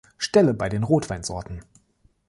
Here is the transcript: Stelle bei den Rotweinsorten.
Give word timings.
Stelle 0.17 0.55
bei 0.55 0.67
den 0.67 0.81
Rotweinsorten. 0.81 1.63